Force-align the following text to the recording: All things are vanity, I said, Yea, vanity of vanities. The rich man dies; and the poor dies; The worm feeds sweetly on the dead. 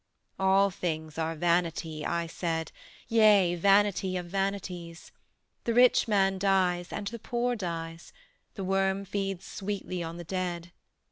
All 0.39 0.71
things 0.71 1.19
are 1.19 1.35
vanity, 1.35 2.03
I 2.03 2.25
said, 2.25 2.71
Yea, 3.07 3.53
vanity 3.53 4.17
of 4.17 4.25
vanities. 4.25 5.11
The 5.65 5.75
rich 5.75 6.07
man 6.07 6.39
dies; 6.39 6.91
and 6.91 7.05
the 7.05 7.19
poor 7.19 7.55
dies; 7.55 8.11
The 8.55 8.63
worm 8.63 9.05
feeds 9.05 9.45
sweetly 9.45 10.01
on 10.01 10.17
the 10.17 10.23
dead. 10.23 10.71